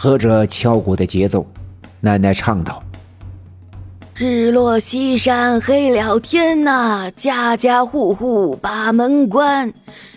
[0.00, 1.44] 和着敲鼓的节奏，
[1.98, 2.80] 奶奶唱道
[4.14, 9.72] ：“日落西山黑了天呐，家家户户把门关。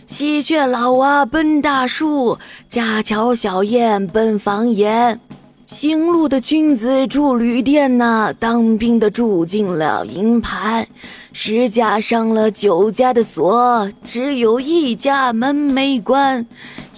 [0.05, 2.37] 喜鹊老娃奔大树，
[2.69, 5.19] 家桥小燕奔房檐。
[5.65, 10.87] 行路的君子住旅店呐，当兵的住进了营盘。
[11.33, 16.45] 十家上了九家的锁，只有一家门没关。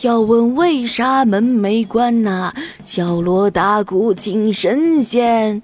[0.02, 2.52] 要问为啥门没关呐？
[2.84, 5.62] 敲锣打鼓请神仙。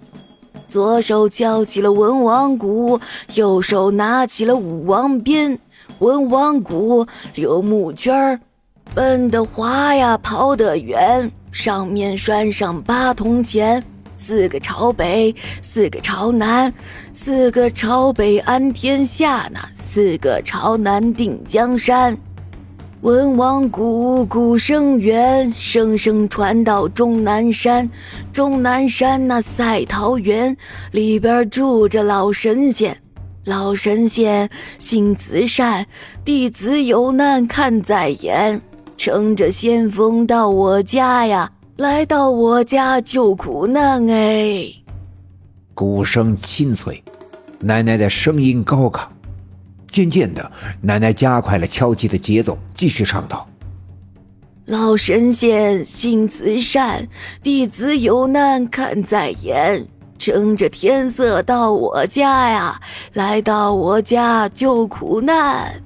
[0.69, 2.99] 左手敲起了文王鼓，
[3.33, 5.57] 右手拿起了武王鞭。
[5.97, 8.39] 文王鼓，溜木圈儿，
[8.93, 11.29] 奔得滑呀，跑得远。
[11.51, 13.83] 上面拴上八铜钱，
[14.21, 16.71] 四个朝北，四个朝南，
[17.13, 22.17] 四个朝北安天下，呢四个朝南定江山。
[22.99, 27.89] 文王鼓，鼓声远，声声传到终南山。
[28.33, 30.55] 终南山那赛桃园
[30.91, 33.01] 里边住着老神仙，
[33.45, 35.87] 老神仙心慈善，
[36.25, 38.61] 弟子有难看在眼。
[38.97, 44.69] 乘着先锋到我家呀，来到我家救苦难哎。
[45.73, 47.01] 鼓声清脆，
[47.61, 48.99] 奶奶的声音高亢。
[49.87, 53.47] 渐渐的，奶奶加快了敲击的节奏，继续唱道
[54.67, 57.07] ：“老神仙心慈善，
[57.41, 62.81] 弟子有难看在眼，撑着天色到我家呀，
[63.13, 65.81] 来到我家救苦难。”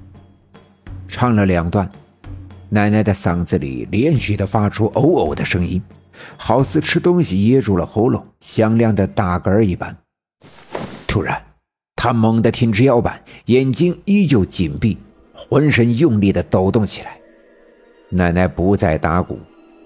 [1.06, 1.88] 唱了两段。
[2.74, 5.80] 奶奶的嗓子里连续的发出“哦哦”的声音，
[6.36, 9.96] 好似吃东西噎住了喉咙，响亮的大嗝一般。
[11.06, 11.40] 突然，
[11.94, 14.98] 她猛地挺直腰板，眼睛依旧紧闭，
[15.32, 17.16] 浑身用力的抖动起来。
[18.08, 19.38] 奶奶不再打鼓，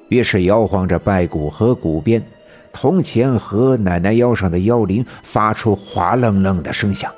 [0.09, 2.27] 于是摇晃着拜鼓和鼓鞭，
[2.73, 7.13] 铜钱和奶奶腰上的腰铃发出哗楞楞的声响。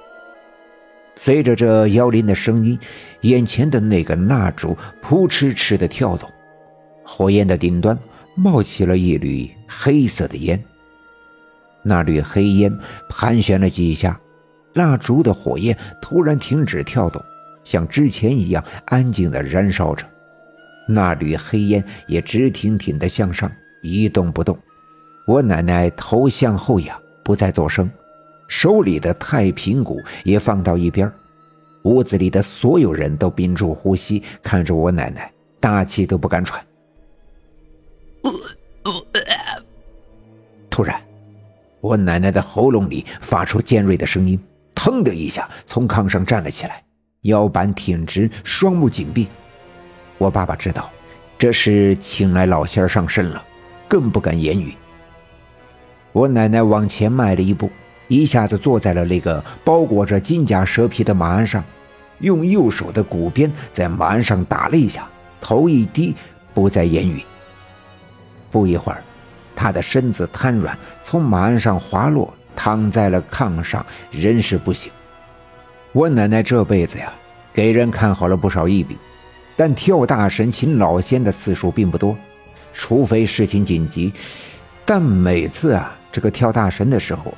[1.16, 2.78] 随着这摇铃的声音，
[3.20, 6.30] 眼前的那个蜡烛扑哧哧的跳动，
[7.04, 7.98] 火焰的顶端
[8.34, 10.62] 冒起了一缕黑色的烟。
[11.82, 12.72] 那缕黑烟
[13.08, 14.18] 盘旋了几下，
[14.74, 17.22] 蜡烛的火焰突然停止跳动，
[17.64, 20.06] 像之前一样安静的燃烧着。
[20.88, 23.50] 那缕黑烟也直挺挺的向上，
[23.82, 24.58] 一动不动。
[25.26, 27.88] 我奶奶头向后仰，不再作声。
[28.50, 31.10] 手里的太平鼓也放到一边，
[31.84, 36.60] 屋子里的所有人都屏住呼吸，看着我奶奶，大气都不敢喘。
[40.68, 41.00] 突然，
[41.80, 44.38] 我奶奶的喉咙里发出尖锐的声音，
[44.74, 46.82] 腾的一下从炕上站了起来，
[47.22, 49.28] 腰板挺直，双目紧闭。
[50.18, 50.90] 我爸爸知道
[51.38, 53.42] 这是请来老仙上身了，
[53.86, 54.74] 更不敢言语。
[56.10, 57.70] 我奶奶往前迈了一步。
[58.10, 61.62] 一下子坐在了那个包裹着金甲蛇皮的马鞍上，
[62.18, 65.08] 用右手的鼓鞭在马鞍上打了一下，
[65.40, 66.16] 头一低，
[66.52, 67.22] 不再言语。
[68.50, 69.00] 不一会儿，
[69.54, 74.90] 他的身子瘫软，从马鞍上滑落，躺在了炕上，人事不省。
[75.92, 77.12] 我奶奶这辈子呀，
[77.54, 78.98] 给人看好了不少异病，
[79.56, 82.16] 但跳大神请老仙的次数并不多，
[82.74, 84.12] 除非事情紧急。
[84.84, 87.32] 但每次啊，这个跳大神的时候。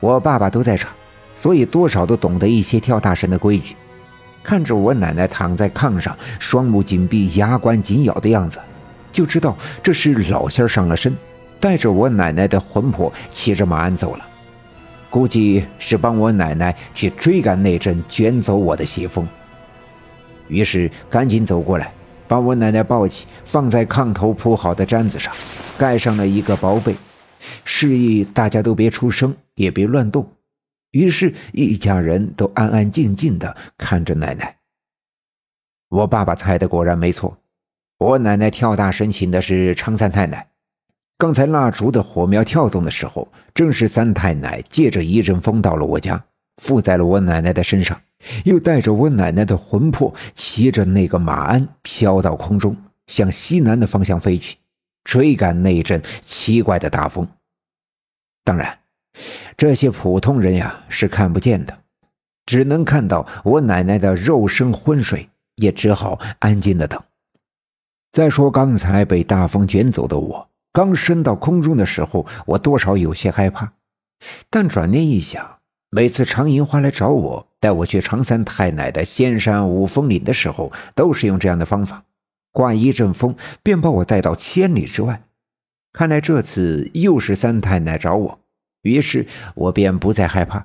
[0.00, 0.90] 我爸爸都在场，
[1.34, 3.74] 所以多少都懂得一些跳大神的规矩。
[4.42, 8.60] 看着我奶奶躺在炕上，双目紧闭，牙关紧咬的样子，
[9.10, 11.16] 就知道这是老仙上了身，
[11.58, 14.24] 带着我奶奶的魂魄骑着马鞍走了。
[15.10, 19.26] 估计是帮我奶奶去追赶那阵卷走我的邪风。
[20.46, 21.90] 于是赶紧走过来，
[22.28, 25.32] 把我奶奶抱起，放在炕头铺好的毡子上，
[25.76, 26.94] 盖上了一个薄被。
[27.64, 30.30] 示意大家都别出声，也别乱动。
[30.92, 34.56] 于是，一家人都安安静静的看着奶奶。
[35.88, 37.36] 我爸爸猜的果然没错，
[37.98, 40.48] 我奶奶跳大神请的是昌三太奶。
[41.18, 46.22] 刚才蜡烛的火苗跳动的时候，正是三太奶借着一阵风到了我家，
[46.62, 47.98] 附在了我奶奶的身上，
[48.44, 52.76] 又带着我奶奶的魂魄，骑着那个马鞍飘到空中，
[53.06, 54.56] 向西南的方向飞去。
[55.04, 57.26] 追赶那阵奇怪的大风，
[58.46, 58.78] 当然，
[59.56, 61.76] 这些普通人呀是看不见的，
[62.46, 67.02] 只能看到我奶奶的肉身昏睡，也只好安静的等。
[68.12, 73.72] 再说刚才被大风卷走的我，刚升到空中的时候，我多少有些害怕，
[74.48, 75.58] 但转念一想，
[75.90, 82.04] 每次常银花来找我，带我去常三太奶的仙山五峰岭的时候，都是用这样的方法。
[82.52, 83.34] 刮一阵风，
[83.64, 85.24] 便把我带到千里之外。
[85.96, 88.38] 看来这次又是三太奶找我，
[88.82, 90.62] 于是我便不再害怕。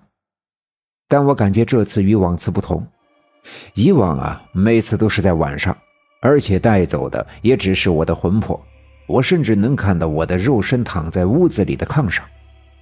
[1.07, 2.85] 但我感觉这次与往次不同，
[3.73, 5.77] 以往啊，每次都是在晚上，
[6.21, 8.61] 而且带走的也只是我的魂魄，
[9.07, 12.25] 我甚至能看到我的肉身躺在屋子里的炕上。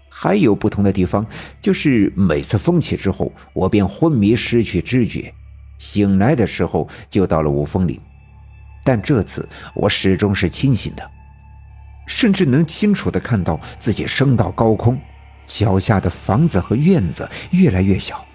[0.09, 1.23] 还有不同的地方，
[1.61, 5.31] 就是每次风起之后，我便昏迷失去知觉，
[5.77, 8.01] 醒来的时候就到了五峰岭，
[8.83, 11.11] 但这次我始终是清醒的。
[12.09, 14.99] 甚至能清楚地看到自己升到高空，
[15.45, 18.25] 脚下的房子和院子越来越小，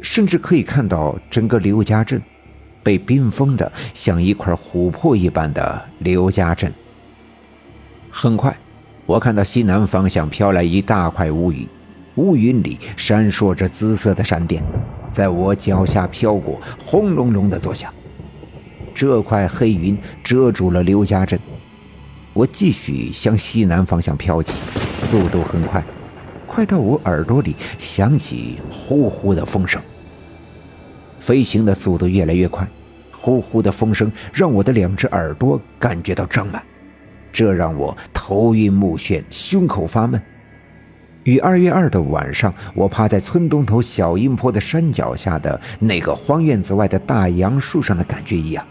[0.00, 2.22] 甚至可以看到整个刘家镇
[2.82, 6.72] 被冰封的像一块琥珀一般的刘家镇。
[8.08, 8.56] 很快，
[9.04, 11.66] 我看到西南方向飘来一大块乌云，
[12.14, 14.62] 乌云里闪烁着紫色的闪电，
[15.12, 17.92] 在我脚下飘过，轰隆隆的作响。
[18.94, 21.38] 这块黑云遮住了刘家镇。
[22.32, 24.60] 我继续向西南方向飘起，
[24.94, 25.84] 速度很快，
[26.46, 29.82] 快到我耳朵里响起呼呼的风声。
[31.18, 32.66] 飞行的速度越来越快，
[33.10, 36.62] 呼呼的风声让我的两只耳朵感觉到胀满，
[37.32, 40.20] 这让我头晕目眩，胸口发闷。
[41.24, 48.64] 与二月二的晚上，我趴在村东头小阴坡的山脚下的那个荒院子外的大杨树上的感觉一样，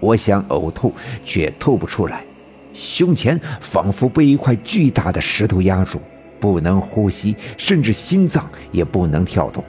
[0.00, 0.92] 我想呕吐，
[1.22, 2.24] 却吐不出来。
[2.72, 6.00] 胸前仿佛被一块巨大的石头压住，
[6.38, 9.64] 不能呼吸，甚至心脏也不能跳动。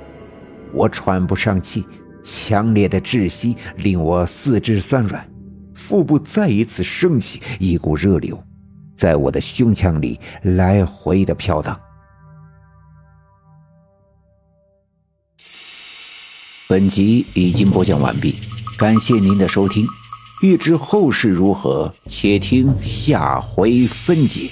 [0.74, 1.84] 我喘不上气，
[2.24, 5.28] 强烈的窒息令我四肢酸软，
[5.74, 8.42] 腹部再一次升起一股热流，
[8.96, 11.80] 在我的胸腔里来回的飘荡。
[16.68, 18.36] 本集已经播讲完毕，
[18.78, 19.88] 感谢您的收听。
[20.42, 24.50] 欲知后事如何，且听下回分解。